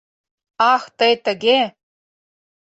[0.73, 1.59] —Ах, тый тыге!